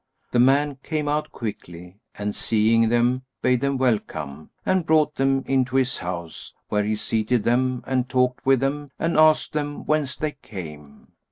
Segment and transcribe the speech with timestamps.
[0.31, 5.75] The man came out quickly and seeing them, bade them welcome and brought them into
[5.75, 10.31] his house, where he seated them and talked with them and asked them whence they
[10.41, 11.09] came.